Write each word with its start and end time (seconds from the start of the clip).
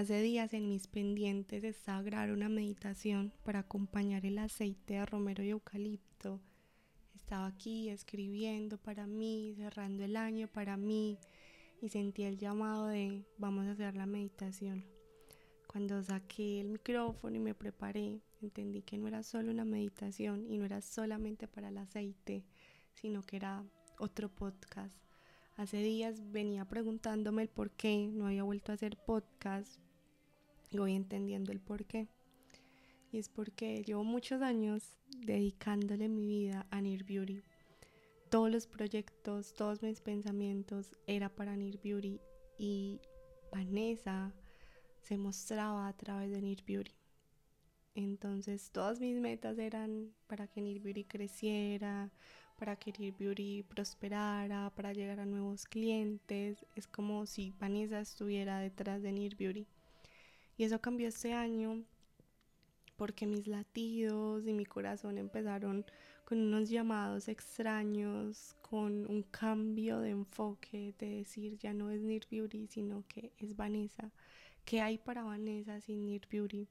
Hace 0.00 0.22
días 0.22 0.54
en 0.54 0.66
mis 0.66 0.86
pendientes 0.86 1.62
estaba 1.62 2.00
grabar 2.00 2.30
una 2.30 2.48
meditación 2.48 3.34
para 3.44 3.58
acompañar 3.58 4.24
el 4.24 4.38
aceite 4.38 4.94
de 4.94 5.04
romero 5.04 5.44
y 5.44 5.50
eucalipto. 5.50 6.40
Estaba 7.14 7.46
aquí 7.46 7.90
escribiendo 7.90 8.78
para 8.78 9.06
mí, 9.06 9.52
cerrando 9.58 10.02
el 10.02 10.16
año 10.16 10.48
para 10.48 10.78
mí 10.78 11.18
y 11.82 11.90
sentí 11.90 12.22
el 12.22 12.38
llamado 12.38 12.86
de 12.86 13.26
vamos 13.36 13.66
a 13.66 13.72
hacer 13.72 13.94
la 13.94 14.06
meditación. 14.06 14.86
Cuando 15.66 16.02
saqué 16.02 16.62
el 16.62 16.68
micrófono 16.68 17.36
y 17.36 17.40
me 17.40 17.54
preparé, 17.54 18.22
entendí 18.40 18.80
que 18.80 18.96
no 18.96 19.06
era 19.06 19.22
solo 19.22 19.50
una 19.50 19.66
meditación 19.66 20.46
y 20.50 20.56
no 20.56 20.64
era 20.64 20.80
solamente 20.80 21.46
para 21.46 21.68
el 21.68 21.76
aceite, 21.76 22.46
sino 22.94 23.20
que 23.20 23.36
era 23.36 23.66
otro 23.98 24.30
podcast 24.30 24.96
Hace 25.60 25.76
días 25.82 26.32
venía 26.32 26.64
preguntándome 26.64 27.42
el 27.42 27.50
por 27.50 27.70
qué 27.70 28.08
no 28.10 28.28
había 28.28 28.44
vuelto 28.44 28.72
a 28.72 28.76
hacer 28.76 28.96
podcast 28.96 29.78
y 30.70 30.78
voy 30.78 30.94
entendiendo 30.94 31.52
el 31.52 31.60
por 31.60 31.84
qué. 31.84 32.08
Y 33.12 33.18
es 33.18 33.28
porque 33.28 33.82
llevo 33.82 34.04
muchos 34.04 34.40
años 34.40 34.96
dedicándole 35.18 36.08
mi 36.08 36.26
vida 36.26 36.66
a 36.70 36.80
Near 36.80 37.04
Beauty. 37.04 37.42
Todos 38.30 38.50
los 38.50 38.66
proyectos, 38.68 39.52
todos 39.54 39.82
mis 39.82 40.00
pensamientos 40.00 40.92
era 41.06 41.28
para 41.28 41.56
Near 41.56 41.78
Beauty 41.82 42.20
y 42.58 43.00
Vanessa 43.50 44.32
se 45.02 45.16
mostraba 45.16 45.88
a 45.88 45.96
través 45.96 46.30
de 46.30 46.40
Near 46.40 46.62
Beauty. 46.64 46.92
Entonces 47.96 48.70
todas 48.70 49.00
mis 49.00 49.20
metas 49.20 49.58
eran 49.58 50.12
para 50.28 50.46
que 50.46 50.60
Near 50.60 50.78
Beauty 50.78 51.04
creciera, 51.04 52.12
para 52.56 52.76
que 52.76 52.92
Near 52.96 53.16
Beauty 53.18 53.64
prosperara, 53.64 54.70
para 54.76 54.92
llegar 54.92 55.18
a 55.18 55.26
nuevos 55.26 55.64
clientes. 55.64 56.64
Es 56.76 56.86
como 56.86 57.26
si 57.26 57.52
Vanessa 57.58 58.00
estuviera 58.00 58.60
detrás 58.60 59.02
de 59.02 59.10
Near 59.10 59.34
Beauty. 59.34 59.66
Y 60.60 60.64
eso 60.64 60.78
cambió 60.78 61.08
este 61.08 61.32
año 61.32 61.82
porque 62.96 63.26
mis 63.26 63.46
latidos 63.46 64.46
y 64.46 64.52
mi 64.52 64.66
corazón 64.66 65.16
empezaron 65.16 65.86
con 66.26 66.38
unos 66.38 66.68
llamados 66.68 67.28
extraños, 67.28 68.54
con 68.60 69.10
un 69.10 69.22
cambio 69.22 70.00
de 70.00 70.10
enfoque, 70.10 70.94
de 70.98 71.16
decir 71.16 71.56
ya 71.56 71.72
no 71.72 71.90
es 71.90 72.02
Near 72.02 72.26
sino 72.68 73.06
que 73.08 73.32
es 73.38 73.56
Vanessa. 73.56 74.12
¿Qué 74.66 74.82
hay 74.82 74.98
para 74.98 75.22
Vanessa 75.22 75.80
sin 75.80 76.04
Near 76.04 76.28
Beauty? 76.30 76.68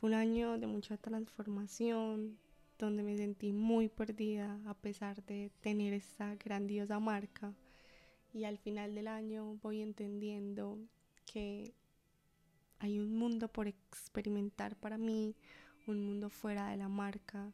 Fue 0.00 0.08
un 0.08 0.14
año 0.14 0.58
de 0.58 0.66
mucha 0.66 0.96
transformación, 0.96 2.36
donde 2.76 3.04
me 3.04 3.16
sentí 3.16 3.52
muy 3.52 3.88
perdida 3.88 4.58
a 4.66 4.74
pesar 4.74 5.24
de 5.26 5.52
tener 5.60 5.92
esta 5.94 6.34
grandiosa 6.34 6.98
marca. 6.98 7.54
Y 8.34 8.42
al 8.42 8.58
final 8.58 8.96
del 8.96 9.06
año 9.06 9.60
voy 9.62 9.80
entendiendo 9.80 10.76
que 11.24 11.72
hay 12.78 12.98
un 12.98 13.16
mundo 13.16 13.48
por 13.48 13.68
experimentar 13.68 14.76
para 14.76 14.98
mí, 14.98 15.34
un 15.86 16.04
mundo 16.04 16.30
fuera 16.30 16.68
de 16.70 16.76
la 16.76 16.88
marca. 16.88 17.52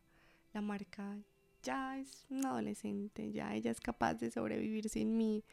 La 0.53 0.61
marca 0.61 1.19
ya 1.62 1.98
es 1.98 2.27
una 2.29 2.51
adolescente, 2.51 3.33
ya 3.33 3.55
ella 3.55 3.70
es 3.70 3.81
capaz 3.81 4.14
de 4.14 4.31
sobrevivir 4.31 4.89
sin 4.89 5.17
mí, 5.17 5.45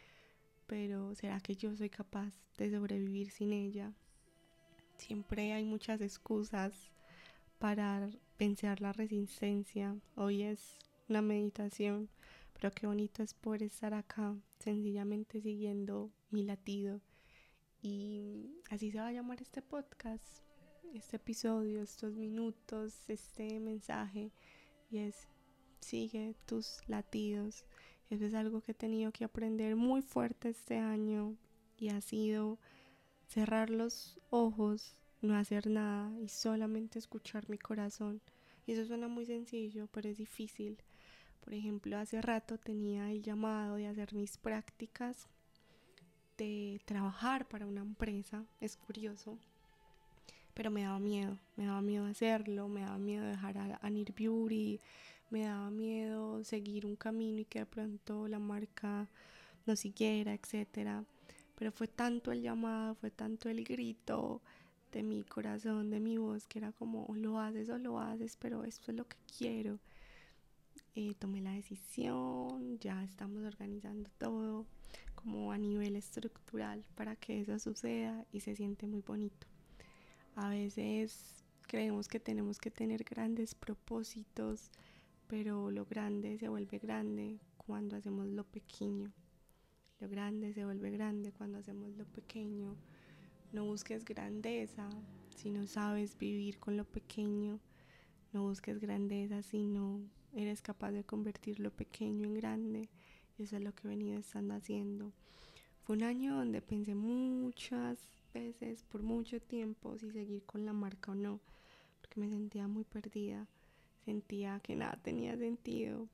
pero 0.67 1.15
¿será 1.15 1.39
que 1.39 1.55
yo 1.55 1.75
soy 1.75 1.89
capaz 1.89 2.33
de 2.57 2.71
sobrevivir 2.71 3.31
sin 3.31 3.53
ella? 3.53 3.93
Siempre 4.97 5.53
hay 5.53 5.63
muchas 5.63 6.01
excusas 6.01 6.91
para 7.59 8.09
vencer 8.37 8.81
la 8.81 8.91
resistencia. 8.91 9.95
Hoy 10.15 10.43
es 10.43 10.77
una 11.07 11.21
meditación, 11.21 12.09
pero 12.53 12.71
qué 12.71 12.87
bonito 12.87 13.23
es 13.23 13.33
poder 13.33 13.63
estar 13.63 13.93
acá, 13.93 14.35
sencillamente 14.59 15.41
siguiendo 15.41 16.11
mi 16.31 16.43
latido. 16.43 17.01
Y 17.81 18.55
así 18.69 18.91
se 18.91 18.99
va 18.99 19.07
a 19.07 19.11
llamar 19.11 19.41
este 19.41 19.61
podcast, 19.61 20.23
este 20.93 21.17
episodio, 21.17 21.81
estos 21.81 22.15
minutos, 22.15 22.93
este 23.07 23.59
mensaje. 23.59 24.31
Y 24.89 24.99
es, 24.99 25.27
sigue 25.79 26.35
tus 26.45 26.79
latidos. 26.87 27.65
Eso 28.09 28.25
es 28.25 28.33
algo 28.33 28.61
que 28.61 28.71
he 28.71 28.75
tenido 28.75 29.11
que 29.11 29.23
aprender 29.23 29.75
muy 29.75 30.01
fuerte 30.01 30.49
este 30.49 30.77
año 30.77 31.35
y 31.77 31.89
ha 31.89 32.01
sido 32.01 32.57
cerrar 33.27 33.69
los 33.69 34.19
ojos 34.29 34.95
no 35.21 35.35
hacer 35.35 35.67
nada 35.67 36.11
y 36.19 36.29
solamente 36.29 36.99
escuchar 36.99 37.49
mi 37.49 37.57
corazón. 37.57 38.21
Y 38.65 38.73
eso 38.73 38.85
suena 38.85 39.07
muy 39.07 39.25
sencillo, 39.25 39.87
pero 39.91 40.09
es 40.09 40.17
difícil. 40.17 40.77
Por 41.41 41.53
ejemplo, 41.53 41.97
hace 41.97 42.21
rato 42.21 42.57
tenía 42.57 43.11
el 43.11 43.21
llamado 43.21 43.75
de 43.75 43.87
hacer 43.87 44.13
mis 44.13 44.37
prácticas, 44.37 45.27
de 46.39 46.79
trabajar 46.85 47.47
para 47.47 47.67
una 47.67 47.81
empresa, 47.81 48.45
es 48.61 48.77
curioso, 48.77 49.37
pero 50.53 50.71
me 50.71 50.83
daba 50.83 50.99
miedo, 50.99 51.37
me 51.57 51.65
daba 51.65 51.81
miedo 51.81 52.05
hacerlo, 52.05 52.69
me 52.69 52.81
daba 52.81 52.97
miedo 52.97 53.25
dejar 53.25 53.57
a, 53.57 53.79
a 53.81 53.89
me 53.89 55.43
daba 55.43 55.69
miedo 55.69 56.43
seguir 56.43 56.85
un 56.85 56.95
camino 56.95 57.39
y 57.39 57.45
que 57.45 57.59
de 57.59 57.65
pronto 57.65 58.27
la 58.27 58.39
marca 58.39 59.07
no 59.67 59.75
siguiera, 59.75 60.33
etcétera. 60.33 61.03
Pero 61.55 61.71
fue 61.71 61.87
tanto 61.87 62.31
el 62.31 62.41
llamado, 62.41 62.95
fue 62.95 63.11
tanto 63.11 63.49
el 63.49 63.63
grito, 63.63 64.41
de 64.91 65.03
mi 65.03 65.23
corazón, 65.23 65.89
de 65.91 65.99
mi 65.99 66.17
voz, 66.17 66.47
que 66.47 66.59
era 66.59 66.71
como, 66.71 67.05
lo 67.15 67.39
haces 67.39 67.69
o 67.69 67.77
lo 67.77 67.99
haces, 67.99 68.37
pero 68.37 68.63
esto 68.63 68.91
es 68.91 68.97
lo 68.97 69.07
que 69.07 69.17
quiero. 69.37 69.79
Eh, 70.95 71.13
tomé 71.19 71.41
la 71.41 71.51
decisión, 71.51 72.79
ya 72.79 73.03
estamos 73.03 73.43
organizando 73.43 74.09
todo 74.17 74.65
como 75.21 75.51
a 75.51 75.57
nivel 75.57 75.97
estructural 75.97 76.85
para 76.95 77.17
que 77.17 77.41
eso 77.41 77.59
suceda 77.59 78.25
y 78.31 78.39
se 78.39 78.55
siente 78.55 78.87
muy 78.87 79.01
bonito. 79.01 79.47
A 80.35 80.47
veces 80.47 81.43
creemos 81.67 82.07
que 82.07 82.21
tenemos 82.21 82.57
que 82.57 82.71
tener 82.71 83.03
grandes 83.03 83.53
propósitos, 83.53 84.71
pero 85.27 85.71
lo 85.71 85.85
grande 85.85 86.37
se 86.37 86.47
vuelve 86.47 86.79
grande 86.79 87.37
cuando 87.57 87.97
hacemos 87.97 88.27
lo 88.27 88.45
pequeño. 88.45 89.11
Lo 89.99 90.07
grande 90.07 90.53
se 90.53 90.63
vuelve 90.63 90.89
grande 90.89 91.33
cuando 91.33 91.57
hacemos 91.57 91.97
lo 91.97 92.05
pequeño. 92.05 92.77
No 93.51 93.65
busques 93.65 94.05
grandeza 94.05 94.89
si 95.35 95.49
no 95.49 95.67
sabes 95.67 96.17
vivir 96.17 96.59
con 96.59 96.77
lo 96.77 96.85
pequeño. 96.85 97.59
No 98.31 98.43
busques 98.43 98.79
grandeza 98.79 99.43
si 99.43 99.65
no 99.65 99.99
eres 100.33 100.61
capaz 100.61 100.91
de 100.91 101.03
convertir 101.03 101.59
lo 101.59 101.71
pequeño 101.71 102.25
en 102.25 102.35
grande. 102.35 102.89
Eso 103.39 103.57
es 103.57 103.63
lo 103.63 103.73
que 103.73 103.87
he 103.87 103.89
venido 103.89 104.19
estando 104.19 104.53
haciendo. 104.53 105.11
Fue 105.83 105.95
un 105.95 106.03
año 106.03 106.35
donde 106.35 106.61
pensé 106.61 106.93
muchas 106.93 107.97
veces, 108.33 108.83
por 108.83 109.01
mucho 109.01 109.39
tiempo, 109.39 109.97
si 109.97 110.11
seguir 110.11 110.43
con 110.43 110.65
la 110.65 110.73
marca 110.73 111.11
o 111.11 111.15
no, 111.15 111.39
porque 112.01 112.19
me 112.19 112.29
sentía 112.29 112.67
muy 112.67 112.83
perdida. 112.83 113.47
Sentía 114.05 114.59
que 114.61 114.75
nada 114.75 114.99
tenía 115.01 115.37
sentido, 115.37 116.07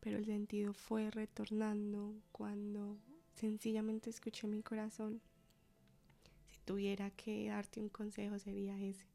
pero 0.00 0.18
el 0.18 0.26
sentido 0.26 0.72
fue 0.74 1.10
retornando 1.10 2.14
cuando 2.32 2.98
sencillamente 3.34 4.10
escuché 4.10 4.46
mi 4.46 4.62
corazón 4.62 5.20
tuviera 6.64 7.10
que 7.10 7.48
darte 7.48 7.80
un 7.80 7.88
consejo 7.88 8.38
sería 8.38 8.78
ese. 8.80 9.06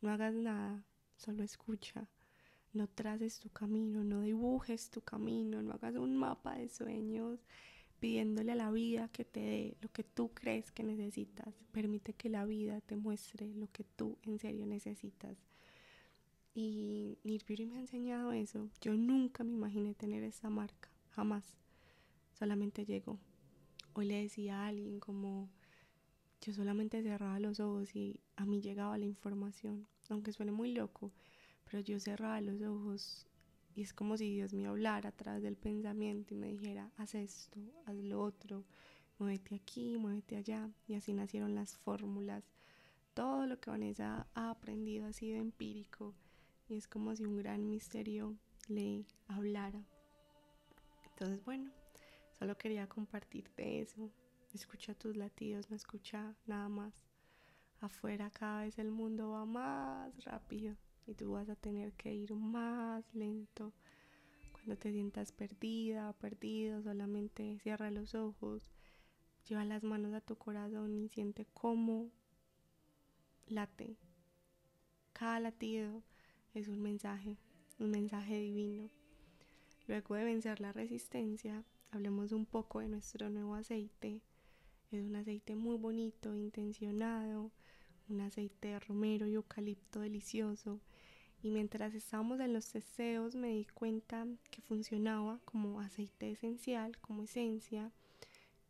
No 0.00 0.10
hagas 0.10 0.34
nada, 0.34 0.84
solo 1.16 1.42
escucha. 1.42 2.06
No 2.72 2.88
traces 2.88 3.38
tu 3.38 3.50
camino, 3.50 4.02
no 4.02 4.22
dibujes 4.22 4.90
tu 4.90 5.02
camino, 5.02 5.62
no 5.62 5.72
hagas 5.72 5.96
un 5.96 6.16
mapa 6.16 6.54
de 6.56 6.68
sueños 6.68 7.40
pidiéndole 8.00 8.52
a 8.52 8.56
la 8.56 8.70
vida 8.70 9.08
que 9.08 9.24
te 9.24 9.40
dé 9.40 9.76
lo 9.80 9.88
que 9.92 10.02
tú 10.02 10.30
crees 10.34 10.72
que 10.72 10.82
necesitas. 10.82 11.54
Permite 11.70 12.14
que 12.14 12.28
la 12.28 12.44
vida 12.44 12.80
te 12.80 12.96
muestre 12.96 13.46
lo 13.54 13.70
que 13.70 13.84
tú 13.84 14.18
en 14.22 14.38
serio 14.38 14.66
necesitas. 14.66 15.36
Y 16.54 17.18
Nirbiri 17.22 17.66
me 17.66 17.76
ha 17.76 17.80
enseñado 17.80 18.32
eso. 18.32 18.68
Yo 18.80 18.94
nunca 18.94 19.44
me 19.44 19.52
imaginé 19.52 19.94
tener 19.94 20.22
esa 20.24 20.50
marca, 20.50 20.90
jamás. 21.10 21.56
Solamente 22.32 22.84
llegó. 22.84 23.18
Hoy 23.94 24.06
le 24.06 24.22
decía 24.22 24.62
a 24.62 24.66
alguien 24.66 24.98
como 24.98 25.48
yo 26.40 26.52
solamente 26.52 27.02
cerraba 27.02 27.38
los 27.38 27.60
ojos 27.60 27.94
y 27.94 28.18
a 28.34 28.44
mí 28.44 28.60
llegaba 28.60 28.98
la 28.98 29.04
información, 29.04 29.86
aunque 30.08 30.32
suene 30.32 30.50
muy 30.50 30.72
loco, 30.72 31.12
pero 31.64 31.80
yo 31.80 31.98
cerraba 32.00 32.40
los 32.40 32.60
ojos 32.62 33.26
y 33.74 33.82
es 33.82 33.94
como 33.94 34.16
si 34.16 34.30
Dios 34.30 34.52
me 34.52 34.66
hablara 34.66 35.08
a 35.08 35.16
través 35.16 35.42
del 35.42 35.56
pensamiento 35.56 36.34
y 36.34 36.36
me 36.36 36.48
dijera, 36.48 36.90
haz 36.98 37.14
esto, 37.14 37.58
haz 37.86 37.96
lo 37.96 38.22
otro, 38.22 38.64
muévete 39.18 39.54
aquí, 39.54 39.96
muévete 39.96 40.36
allá. 40.36 40.70
Y 40.86 40.94
así 40.94 41.14
nacieron 41.14 41.54
las 41.54 41.76
fórmulas. 41.78 42.44
Todo 43.14 43.46
lo 43.46 43.60
que 43.60 43.70
Vanessa 43.70 44.26
ha 44.34 44.50
aprendido 44.50 45.06
ha 45.06 45.12
sido 45.12 45.38
empírico 45.38 46.14
y 46.68 46.76
es 46.76 46.86
como 46.86 47.14
si 47.16 47.24
un 47.24 47.36
gran 47.36 47.68
misterio 47.68 48.36
le 48.68 49.06
hablara. 49.26 49.82
Entonces, 51.04 51.42
bueno, 51.44 51.70
solo 52.38 52.56
quería 52.58 52.86
compartirte 52.88 53.80
eso. 53.80 54.10
Escucha 54.52 54.94
tus 54.94 55.16
latidos, 55.16 55.70
no 55.70 55.76
escucha 55.76 56.34
nada 56.46 56.68
más. 56.68 57.06
Afuera 57.80 58.30
cada 58.30 58.62
vez 58.62 58.78
el 58.78 58.90
mundo 58.90 59.30
va 59.30 59.46
más 59.46 60.24
rápido 60.24 60.76
y 61.06 61.14
tú 61.14 61.32
vas 61.32 61.48
a 61.48 61.56
tener 61.56 61.92
que 61.94 62.14
ir 62.14 62.34
más 62.34 63.04
lento. 63.14 63.72
Cuando 64.52 64.76
te 64.76 64.92
sientas 64.92 65.32
perdida, 65.32 66.12
perdido, 66.14 66.82
solamente 66.82 67.58
cierra 67.60 67.90
los 67.90 68.14
ojos, 68.14 68.70
lleva 69.48 69.64
las 69.64 69.82
manos 69.82 70.14
a 70.14 70.20
tu 70.20 70.36
corazón 70.36 70.94
y 70.94 71.08
siente 71.08 71.46
cómo 71.52 72.10
late. 73.46 73.96
Cada 75.12 75.40
latido 75.40 76.02
es 76.54 76.68
un 76.68 76.80
mensaje, 76.80 77.38
un 77.78 77.90
mensaje 77.90 78.38
divino. 78.38 78.90
Luego 79.88 80.14
de 80.14 80.24
vencer 80.24 80.60
la 80.60 80.72
resistencia, 80.72 81.64
hablemos 81.90 82.32
un 82.32 82.46
poco 82.46 82.80
de 82.80 82.88
nuestro 82.88 83.30
nuevo 83.30 83.54
aceite. 83.54 84.22
Es 84.90 85.02
un 85.02 85.16
aceite 85.16 85.56
muy 85.56 85.76
bonito, 85.76 86.36
intencionado, 86.36 87.50
un 88.08 88.20
aceite 88.20 88.68
de 88.68 88.80
romero 88.80 89.26
y 89.26 89.34
eucalipto 89.34 90.00
delicioso. 90.00 90.80
Y 91.42 91.50
mientras 91.50 91.94
estábamos 91.94 92.40
en 92.40 92.52
los 92.52 92.72
deseos 92.72 93.34
me 93.34 93.48
di 93.48 93.66
cuenta 93.66 94.26
que 94.50 94.62
funcionaba 94.62 95.40
como 95.44 95.80
aceite 95.80 96.30
esencial, 96.30 96.96
como 96.98 97.24
esencia. 97.24 97.90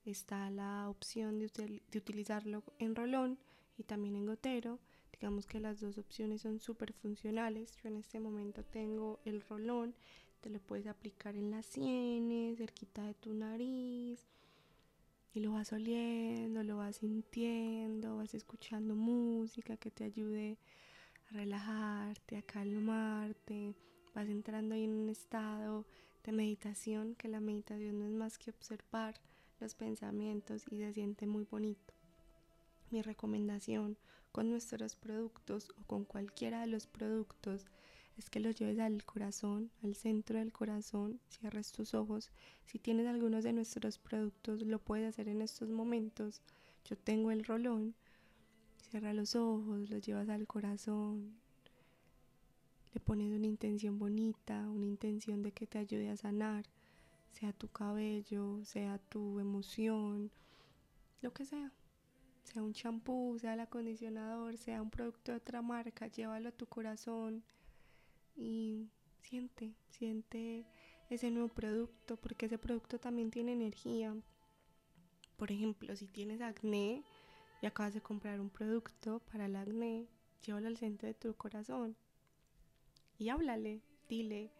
Está 0.05 0.51
la 0.51 0.89
opción 0.89 1.39
de, 1.39 1.83
de 1.91 1.99
utilizarlo 1.99 2.65
en 2.79 2.95
rolón 2.95 3.39
y 3.77 3.85
también 3.85 4.17
en 4.17 4.27
gotero. 4.27 4.79
Digamos 5.13 5.47
que 5.47 5.61
las 5.61 5.81
dos 5.81 5.99
opciones 5.99 6.43
son 6.43 6.59
súper 6.59 6.93
funcionales. 6.93 7.77
Yo 7.77 7.89
en 7.89 7.99
este 7.99 8.19
momento 8.19 8.65
tengo 8.65 9.21
el 9.25 9.43
rolón 9.43 9.95
te 10.43 10.51
lo 10.51 10.59
puedes 10.59 10.89
aplicar 10.89 11.37
en 11.37 11.53
las 11.53 11.65
sienes, 11.65 12.59
cerquita 12.59 13.07
de 13.07 13.15
tu 13.15 13.33
nariz. 13.33 14.27
Y 15.35 15.41
lo 15.41 15.53
vas 15.53 15.73
oliendo, 15.73 16.65
lo 16.65 16.79
vas 16.79 16.97
sintiendo, 16.97 18.17
vas 18.17 18.35
escuchando 18.35 18.95
música 18.97 19.77
que 19.77 19.91
te 19.91 20.05
ayude 20.05 20.59
relajarte, 21.33 22.37
a 22.37 22.43
calmarte. 22.43 23.75
Vas 24.15 24.29
entrando 24.29 24.75
en 24.75 24.93
un 24.93 25.09
estado 25.09 25.85
de 26.25 26.33
meditación, 26.33 27.15
que 27.15 27.29
la 27.29 27.41
meditación 27.41 27.99
no 27.99 28.05
es 28.05 28.13
más 28.13 28.39
que 28.39 28.51
observar 28.51 29.15
los 29.61 29.75
pensamientos 29.75 30.65
y 30.71 30.79
se 30.79 30.93
siente 30.93 31.27
muy 31.27 31.45
bonito. 31.45 31.95
Mi 32.91 33.03
recomendación 33.03 33.97
con 34.33 34.51
nuestros 34.51 34.97
productos 34.97 35.71
o 35.81 35.85
con 35.87 36.05
cualquiera 36.05 36.61
de 36.61 36.67
los 36.67 36.87
productos 36.87 37.67
es 38.19 38.29
que 38.29 38.41
lo 38.41 38.51
lleves 38.51 38.79
al 38.79 39.05
corazón, 39.05 39.71
al 39.83 39.95
centro 39.95 40.39
del 40.39 40.53
corazón, 40.53 41.21
cierres 41.29 41.73
tus 41.73 41.95
ojos. 41.95 42.31
Si 42.67 42.79
tienes 42.79 43.07
algunos 43.07 43.45
de 43.45 43.53
nuestros 43.53 43.99
productos, 43.99 44.63
lo 44.63 44.79
puedes 44.79 45.09
hacer 45.09 45.29
en 45.29 45.41
estos 45.41 45.71
momentos. 45.71 46.43
Yo 46.85 46.97
tengo 46.97 47.31
el 47.31 47.45
rolón, 47.45 47.95
cierra 48.93 49.15
los 49.15 49.35
ojos, 49.37 49.89
lo 49.89 49.97
llevas 49.97 50.29
al 50.29 50.47
corazón. 50.47 51.33
Le 52.93 53.01
pones 53.01 53.33
una 53.33 53.47
intención 53.47 53.99
bonita, 53.99 54.69
una 54.69 54.85
intención 54.85 55.43
de 55.43 55.51
que 55.53 55.67
te 55.67 55.79
ayude 55.79 56.11
a 56.11 56.17
sanar, 56.19 56.67
sea 57.31 57.55
tu 57.55 57.69
cabello, 57.69 58.63
sea 58.67 58.99
tu 58.99 59.41
emoción, 59.41 60.31
lo 61.23 61.33
que 61.33 61.47
sea 61.47 61.73
sea 62.45 62.63
un 62.63 62.75
champú, 62.75 63.39
sea 63.41 63.55
el 63.55 63.61
acondicionador, 63.61 64.59
sea 64.59 64.83
un 64.83 64.91
producto 64.91 65.33
de 65.33 65.39
otra 65.39 65.63
marca, 65.63 66.09
llévalo 66.09 66.51
a 66.51 66.53
tu 66.53 66.67
corazón 66.67 67.43
y 68.37 68.91
siente, 69.23 69.73
siente 69.89 70.67
ese 71.09 71.31
nuevo 71.31 71.49
producto, 71.49 72.19
porque 72.19 72.45
ese 72.45 72.59
producto 72.59 72.99
también 72.99 73.31
tiene 73.31 73.55
energía. 73.55 74.15
Por 75.39 75.51
ejemplo, 75.51 75.97
si 75.97 76.09
tienes 76.09 76.43
acné 76.43 77.05
y 77.63 77.67
acabas 77.67 77.95
de 77.95 78.03
comprar 78.03 78.41
un 78.41 78.51
producto 78.51 79.21
para 79.31 79.47
el 79.47 79.57
acné, 79.57 80.09
llévalo 80.45 80.67
al 80.67 80.77
centro 80.77 81.07
de 81.07 81.15
tu 81.15 81.35
corazón 81.35 81.97
y 83.19 83.29
háblale, 83.29 83.81
dile 84.09 84.51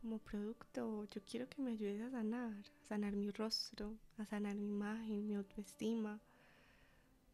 como 0.00 0.18
producto, 0.18 1.04
yo 1.04 1.20
quiero 1.24 1.48
que 1.48 1.62
me 1.62 1.70
ayudes 1.70 2.00
a 2.00 2.10
sanar, 2.10 2.52
a 2.52 2.84
sanar 2.86 3.14
mi 3.14 3.30
rostro, 3.30 3.96
a 4.18 4.24
sanar 4.24 4.56
mi 4.56 4.66
imagen, 4.66 5.26
mi 5.26 5.34
autoestima. 5.34 6.20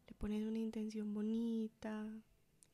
Le 0.07 0.15
pones 0.15 0.47
una 0.47 0.59
intención 0.59 1.15
bonita, 1.15 2.07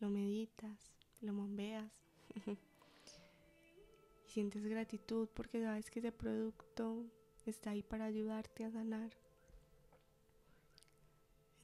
lo 0.01 0.11
meditas, 0.11 0.93
lo 1.21 1.33
bombeas. 1.33 1.91
y 4.27 4.31
sientes 4.31 4.65
gratitud 4.65 5.29
porque 5.35 5.63
sabes 5.63 5.89
que 5.91 6.01
ese 6.01 6.13
producto 6.13 7.05
está 7.47 7.71
ahí 7.71 7.83
para 7.85 8.07
ayudarte 8.07 8.65
a 8.65 8.73
sanar. 8.73 9.11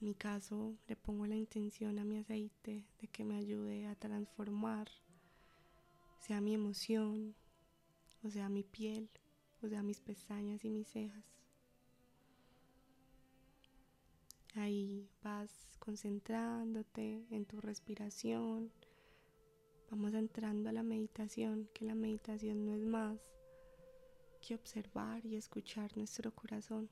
Mi 0.05 0.15
caso, 0.15 0.77
le 0.87 0.97
pongo 0.97 1.27
la 1.27 1.35
intención 1.35 1.99
a 1.99 2.05
mi 2.05 2.19
aceite 2.19 2.85
de 3.01 3.09
que 3.09 3.25
me 3.25 3.39
ayude 3.39 3.87
a 3.87 3.95
transformar, 3.95 4.91
sea 6.21 6.43
mi 6.43 6.53
emoción, 6.53 7.35
o 8.23 8.29
sea 8.29 8.51
mi 8.51 8.65
piel, 8.65 9.09
o 9.62 9.69
sea 9.71 9.83
mis 9.83 10.03
pestañas 10.03 10.62
y 10.62 10.69
mis 10.69 10.89
cejas. 10.89 11.25
Ahí 14.56 15.09
vas 15.23 15.79
concentrándote 15.79 17.25
en 17.31 17.47
tu 17.47 17.62
respiración, 17.62 18.71
Vamos 19.91 20.12
entrando 20.12 20.69
a 20.69 20.73
la 20.73 20.83
meditación, 20.83 21.71
que 21.73 21.87
la 21.87 21.95
meditación 21.95 22.67
no 22.67 22.75
es 22.75 22.85
más 22.85 23.19
que 24.43 24.55
observar 24.55 25.25
y 25.25 25.37
escuchar 25.37 25.97
nuestro 25.97 26.31
corazón. 26.35 26.91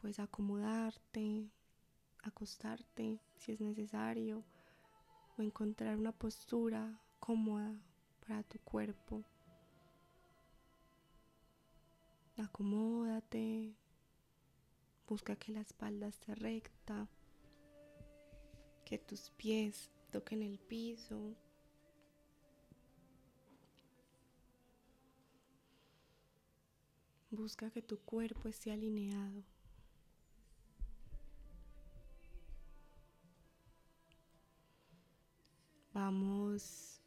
Puedes 0.00 0.18
acomodarte, 0.18 1.48
acostarte 2.22 3.20
si 3.36 3.52
es 3.52 3.60
necesario 3.60 4.44
o 5.36 5.42
encontrar 5.42 5.96
una 5.96 6.12
postura 6.12 7.00
cómoda 7.18 7.80
para 8.26 8.42
tu 8.42 8.58
cuerpo. 8.60 9.24
Acomódate, 12.36 13.74
busca 15.08 15.36
que 15.36 15.52
la 15.52 15.60
espalda 15.60 16.08
esté 16.08 16.34
recta, 16.34 17.08
que 18.84 18.98
tus 18.98 19.30
pies 19.30 19.90
toquen 20.10 20.42
el 20.42 20.58
piso, 20.58 21.36
Busca 27.30 27.70
que 27.70 27.82
tu 27.82 27.98
cuerpo 27.98 28.48
esté 28.48 28.72
alineado. 28.72 29.44
Vamos 36.00 37.02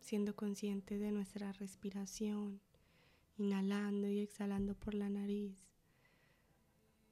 siendo 0.00 0.34
conscientes 0.34 0.98
de 0.98 1.12
nuestra 1.12 1.52
respiración, 1.52 2.60
inhalando 3.38 4.08
y 4.08 4.18
exhalando 4.18 4.74
por 4.74 4.94
la 4.94 5.08
nariz, 5.08 5.64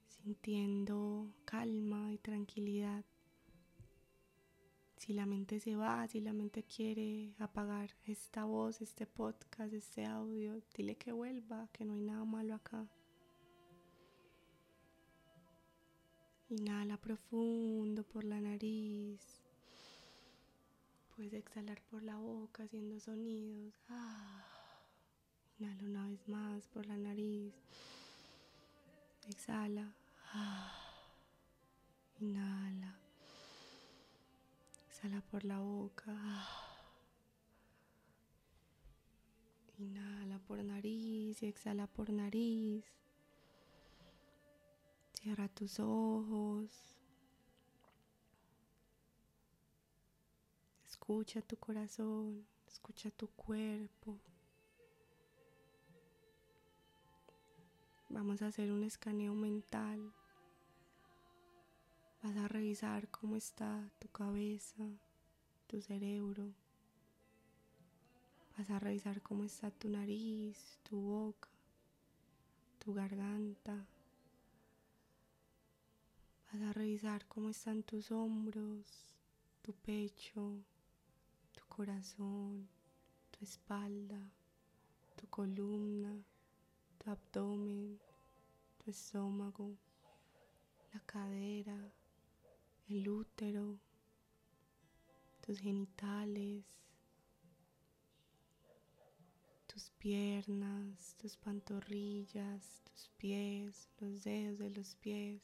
sintiendo 0.09 1.33
calma 1.45 2.13
y 2.13 2.19
tranquilidad. 2.19 3.05
Si 4.97 5.13
la 5.13 5.25
mente 5.25 5.61
se 5.61 5.77
va, 5.77 6.09
si 6.09 6.21
la 6.21 6.33
mente 6.33 6.65
quiere 6.65 7.37
apagar 7.39 7.91
esta 8.07 8.43
voz, 8.45 8.83
este 8.83 9.07
podcast, 9.07 9.73
este 9.73 10.07
audio, 10.07 10.61
dile 10.77 10.97
que 10.97 11.13
vuelva, 11.13 11.69
que 11.73 11.85
no 11.85 11.95
hay 11.95 12.01
nada 12.01 12.25
malo 12.25 12.57
acá. 12.57 12.89
Inhala 16.49 17.01
profundo 17.01 18.03
por 18.03 18.25
la 18.25 18.41
nariz. 18.41 19.44
Puedes 21.17 21.35
exhalar 21.35 21.81
por 21.91 22.03
la 22.03 22.17
boca 22.17 22.65
haciendo 22.65 22.99
sonidos. 22.99 23.73
Ah. 23.89 24.45
Inhala 25.59 25.85
una 25.85 26.09
vez 26.09 26.29
más 26.29 26.67
por 26.67 26.87
la 26.87 26.97
nariz. 26.97 27.55
Exhala. 29.29 29.95
Ah. 30.33 30.73
Inhala. 32.19 32.99
Exhala 34.89 35.21
por 35.21 35.45
la 35.45 35.61
boca. 35.61 36.17
Inhala 39.79 40.41
por 40.41 40.65
nariz 40.65 41.41
y 41.43 41.47
exhala 41.47 41.87
por 41.87 42.13
nariz. 42.13 42.85
Cierra 45.13 45.49
tus 45.49 45.79
ojos. 45.79 47.04
Escucha 51.07 51.43
tu 51.43 51.59
corazón, 51.59 52.47
escucha 52.67 53.11
tu 53.11 53.29
cuerpo. 53.29 54.19
Vamos 58.09 58.41
a 58.41 58.47
hacer 58.47 58.73
un 58.73 58.85
escaneo 58.85 59.35
mental 59.35 60.15
Vas 62.23 62.39
a 62.39 62.49
revisar 62.49 63.07
cómo 63.11 63.37
está 63.37 63.87
tu 63.99 64.09
cabeza, 64.09 64.83
tu 65.67 65.83
cerebro. 65.83 66.55
Vas 68.57 68.71
a 68.71 68.79
revisar 68.79 69.21
cómo 69.21 69.45
está 69.45 69.71
tu 69.71 69.91
nariz, 69.91 70.81
tu 70.85 70.97
boca, 70.99 71.51
tu 72.79 72.95
garganta. 72.95 73.87
Vas 76.51 76.63
a 76.63 76.73
revisar 76.73 77.27
cómo 77.27 77.51
están 77.51 77.83
tus 77.83 78.11
hombros, 78.11 79.13
tu 79.61 79.75
pecho, 79.75 80.65
corazón, 81.77 82.69
tu 83.33 83.45
espalda, 83.45 84.31
tu 85.17 85.27
columna, 85.29 86.25
tu 86.99 87.11
abdomen, 87.11 87.99
tu 88.79 88.91
estómago, 88.93 89.77
la 90.93 91.01
cadera 91.01 91.77
el 92.89 93.09
útero, 93.09 93.79
tus 95.41 95.59
genitales, 95.59 96.65
tus 99.67 99.91
piernas, 99.99 101.17
tus 101.17 101.37
pantorrillas, 101.37 102.83
tus 102.85 103.09
pies, 103.17 103.89
los 104.01 104.23
dedos 104.23 104.59
de 104.59 104.71
los 104.71 104.95
pies. 104.97 105.43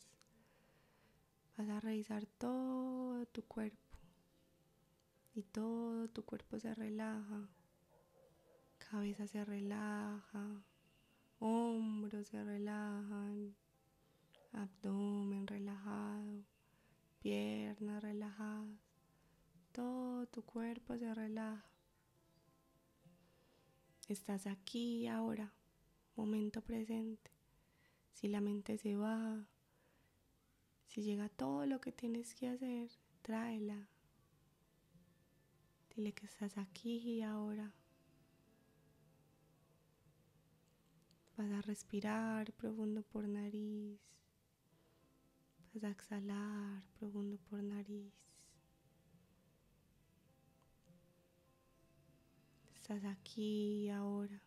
Vas 1.56 1.68
a 1.68 1.80
revisar 1.80 2.26
todo 2.38 3.26
tu 3.26 3.42
cuerpo 3.42 3.89
y 5.34 5.42
todo 5.42 6.08
tu 6.08 6.24
cuerpo 6.24 6.58
se 6.58 6.74
relaja. 6.74 7.48
Cabeza 8.78 9.26
se 9.26 9.44
relaja, 9.44 10.64
hombros 11.38 12.26
se 12.26 12.42
relajan, 12.42 13.54
abdomen 14.52 15.46
relajado, 15.46 16.44
piernas 17.20 18.02
relajadas, 18.02 18.80
todo 19.72 20.26
tu 20.26 20.42
cuerpo 20.42 20.96
se 20.98 21.14
relaja. 21.14 21.70
Estás 24.08 24.48
aquí 24.48 25.06
ahora, 25.06 25.52
momento 26.16 26.62
presente. 26.62 27.30
Si 28.12 28.26
la 28.26 28.40
mente 28.40 28.76
se 28.76 28.96
va, 28.96 29.46
si 30.88 31.02
llega 31.02 31.28
todo 31.28 31.64
lo 31.66 31.80
que 31.80 31.92
tienes 31.92 32.34
que 32.34 32.48
hacer, 32.48 32.90
tráela. 33.22 33.88
Dile 35.94 36.12
que 36.12 36.26
estás 36.26 36.56
aquí 36.56 36.98
y 36.98 37.22
ahora. 37.22 37.74
Vas 41.36 41.50
a 41.50 41.60
respirar 41.62 42.52
profundo 42.52 43.02
por 43.02 43.26
nariz. 43.26 43.98
Vas 45.74 45.84
a 45.84 45.90
exhalar 45.90 46.82
profundo 46.98 47.38
por 47.48 47.62
nariz. 47.62 48.12
Estás 52.74 53.04
aquí 53.04 53.84
y 53.84 53.90
ahora. 53.90 54.42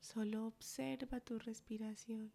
Solo 0.00 0.46
observa 0.46 1.20
tu 1.20 1.38
respiración. 1.38 2.32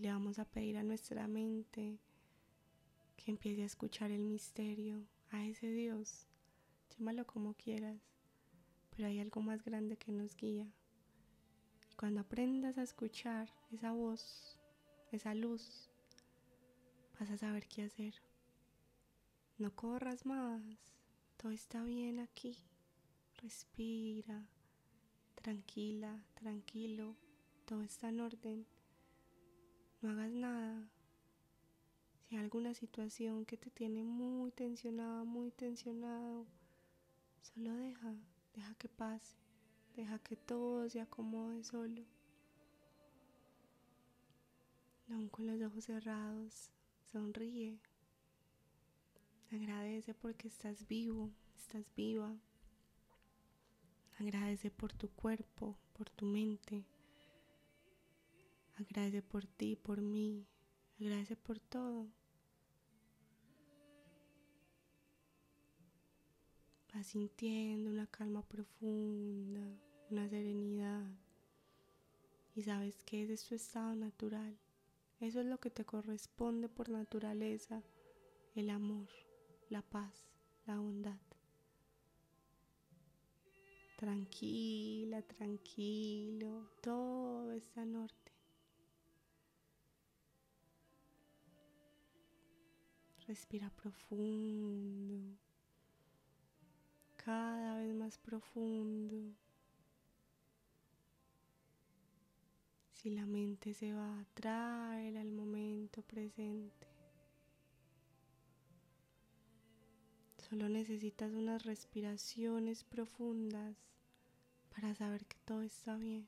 Y 0.00 0.02
le 0.02 0.12
vamos 0.12 0.38
a 0.38 0.46
pedir 0.46 0.78
a 0.78 0.82
nuestra 0.82 1.28
mente 1.28 2.00
que 3.18 3.30
empiece 3.30 3.64
a 3.64 3.66
escuchar 3.66 4.10
el 4.10 4.22
misterio, 4.22 5.04
a 5.30 5.44
ese 5.44 5.70
Dios. 5.70 6.26
Llámalo 6.96 7.26
como 7.26 7.52
quieras 7.52 8.00
pero 8.90 9.08
hay 9.08 9.20
algo 9.20 9.42
más 9.42 9.62
grande 9.62 9.98
que 9.98 10.10
nos 10.10 10.34
guía. 10.36 10.66
Y 11.90 11.94
cuando 11.96 12.20
aprendas 12.20 12.78
a 12.78 12.82
escuchar 12.82 13.52
esa 13.70 13.92
voz, 13.92 14.58
esa 15.10 15.34
luz, 15.34 15.90
vas 17.18 17.30
a 17.30 17.36
saber 17.36 17.66
qué 17.68 17.82
hacer. 17.82 18.14
No 19.58 19.74
corras 19.74 20.24
más, 20.24 20.62
todo 21.36 21.52
está 21.52 21.82
bien 21.82 22.20
aquí. 22.20 22.56
Respira, 23.42 24.46
tranquila, 25.34 26.24
tranquilo, 26.34 27.16
todo 27.66 27.82
está 27.82 28.08
en 28.08 28.20
orden. 28.20 28.66
No 30.02 30.10
hagas 30.10 30.32
nada. 30.32 30.88
Si 32.22 32.36
hay 32.36 32.42
alguna 32.42 32.72
situación 32.72 33.44
que 33.44 33.58
te 33.58 33.70
tiene 33.70 34.02
muy 34.02 34.50
tensionada, 34.50 35.24
muy 35.24 35.50
tensionado, 35.50 36.46
solo 37.42 37.74
deja. 37.74 38.14
Deja 38.54 38.74
que 38.74 38.88
pase, 38.88 39.36
deja 39.96 40.18
que 40.18 40.36
todo 40.36 40.88
se 40.88 41.00
acomode 41.00 41.62
solo. 41.64 42.02
Aún 45.10 45.28
con 45.28 45.46
los 45.46 45.60
ojos 45.60 45.84
cerrados, 45.84 46.70
sonríe. 47.12 47.78
Agradece 49.52 50.14
porque 50.14 50.48
estás 50.48 50.86
vivo, 50.86 51.30
estás 51.56 51.84
viva. 51.94 52.34
Agradece 54.18 54.70
por 54.70 54.92
tu 54.92 55.08
cuerpo, 55.10 55.76
por 55.92 56.08
tu 56.10 56.26
mente. 56.26 56.84
Agradece 58.80 59.20
por 59.20 59.46
ti, 59.46 59.76
por 59.76 60.00
mí. 60.00 60.46
Agradece 60.98 61.36
por 61.36 61.60
todo. 61.60 62.06
Vas 66.94 67.06
sintiendo 67.06 67.90
una 67.90 68.06
calma 68.06 68.42
profunda, 68.42 69.60
una 70.10 70.28
serenidad. 70.28 71.06
Y 72.54 72.62
sabes 72.62 73.04
que 73.04 73.22
ese 73.22 73.34
es 73.34 73.44
tu 73.44 73.54
estado 73.54 73.94
natural. 73.94 74.58
Eso 75.20 75.40
es 75.40 75.46
lo 75.46 75.58
que 75.60 75.70
te 75.70 75.84
corresponde 75.84 76.70
por 76.70 76.88
naturaleza. 76.88 77.82
El 78.54 78.70
amor, 78.70 79.08
la 79.68 79.82
paz, 79.82 80.24
la 80.66 80.78
bondad. 80.78 81.20
Tranquila, 83.96 85.20
tranquilo, 85.20 86.70
todo 86.80 87.52
está 87.52 87.82
en 87.82 87.96
Respira 93.30 93.70
profundo 93.70 95.38
cada 97.14 97.76
vez 97.76 97.94
más 97.94 98.18
profundo. 98.18 99.36
Si 102.92 103.10
la 103.10 103.26
mente 103.26 103.72
se 103.72 103.92
va 103.92 104.18
a 104.18 104.24
traer 104.34 105.16
al 105.16 105.30
momento 105.30 106.02
presente. 106.02 106.88
Solo 110.38 110.68
necesitas 110.68 111.32
unas 111.32 111.62
respiraciones 111.62 112.82
profundas 112.82 113.76
para 114.74 114.92
saber 114.96 115.24
que 115.26 115.38
todo 115.44 115.62
está 115.62 115.94
bien, 115.94 116.26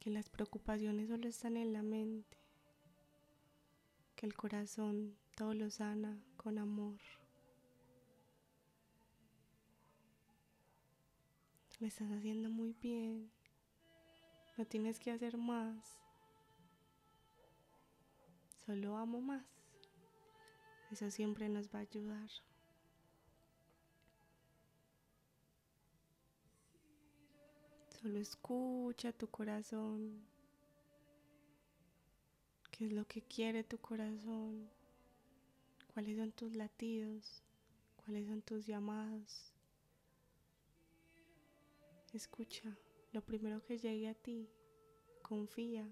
que 0.00 0.10
las 0.10 0.28
preocupaciones 0.28 1.06
solo 1.06 1.28
están 1.28 1.56
en 1.56 1.72
la 1.72 1.84
mente, 1.84 2.36
que 4.16 4.26
el 4.26 4.34
corazón 4.34 5.14
todo 5.36 5.52
lo 5.52 5.68
sana 5.68 6.18
con 6.38 6.58
amor. 6.58 6.98
Lo 11.78 11.86
estás 11.86 12.10
haciendo 12.10 12.48
muy 12.48 12.72
bien. 12.72 13.30
No 14.56 14.64
tienes 14.64 14.98
que 14.98 15.10
hacer 15.10 15.36
más. 15.36 15.98
Solo 18.64 18.96
amo 18.96 19.20
más. 19.20 19.44
Eso 20.90 21.10
siempre 21.10 21.50
nos 21.50 21.68
va 21.68 21.80
a 21.80 21.82
ayudar. 21.82 22.30
Solo 28.00 28.18
escucha 28.18 29.12
tu 29.12 29.28
corazón. 29.28 30.26
¿Qué 32.70 32.86
es 32.86 32.92
lo 32.92 33.06
que 33.06 33.20
quiere 33.20 33.64
tu 33.64 33.76
corazón? 33.78 34.75
¿Cuáles 35.96 36.18
son 36.18 36.32
tus 36.32 36.54
latidos? 36.54 37.42
¿Cuáles 37.96 38.26
son 38.28 38.42
tus 38.42 38.66
llamados? 38.66 39.54
Escucha 42.12 42.76
lo 43.12 43.24
primero 43.24 43.64
que 43.64 43.78
llegue 43.78 44.06
a 44.10 44.14
ti. 44.14 44.46
Confía 45.22 45.90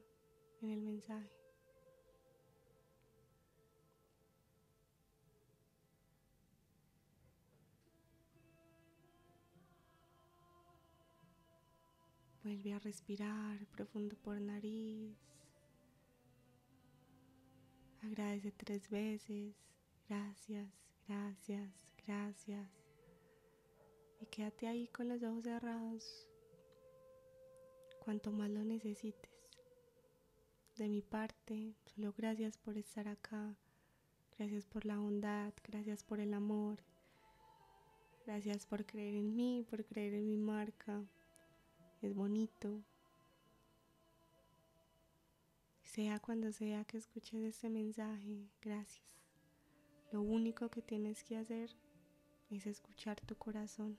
en 0.60 0.70
el 0.72 0.82
mensaje. 0.82 1.32
Vuelve 12.42 12.74
a 12.74 12.78
respirar 12.78 13.66
profundo 13.68 14.16
por 14.16 14.38
nariz. 14.38 15.16
Agradece 18.02 18.52
tres 18.52 18.90
veces. 18.90 19.73
Gracias, 20.14 20.68
gracias, 21.08 21.70
gracias 22.06 22.68
y 24.20 24.26
quédate 24.26 24.68
ahí 24.68 24.86
con 24.86 25.08
los 25.08 25.20
ojos 25.24 25.42
cerrados 25.42 26.28
cuanto 27.98 28.30
más 28.30 28.48
lo 28.48 28.62
necesites. 28.64 29.32
De 30.76 30.88
mi 30.88 31.02
parte, 31.02 31.74
solo 31.84 32.14
gracias 32.16 32.56
por 32.58 32.78
estar 32.78 33.08
acá, 33.08 33.56
gracias 34.38 34.66
por 34.66 34.84
la 34.84 34.98
bondad, 34.98 35.52
gracias 35.64 36.04
por 36.04 36.20
el 36.20 36.32
amor, 36.32 36.78
gracias 38.24 38.66
por 38.66 38.86
creer 38.86 39.16
en 39.16 39.34
mí, 39.34 39.66
por 39.68 39.84
creer 39.84 40.14
en 40.14 40.28
mi 40.28 40.36
marca. 40.36 41.02
Es 42.02 42.14
bonito. 42.14 42.84
Sea 45.82 46.20
cuando 46.20 46.52
sea 46.52 46.84
que 46.84 46.98
escuches 46.98 47.42
este 47.42 47.68
mensaje, 47.68 48.48
gracias. 48.62 49.23
Lo 50.14 50.22
único 50.22 50.68
que 50.68 50.80
tienes 50.80 51.24
que 51.24 51.36
hacer 51.36 51.74
es 52.48 52.66
escuchar 52.68 53.20
tu 53.20 53.34
corazón. 53.34 53.98